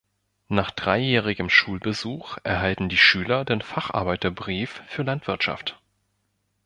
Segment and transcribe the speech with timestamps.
[0.47, 5.79] Nach dreijährigem Schulbesuch erhalten die Schüler den Facharbeiterbrief für Landwirtschaft.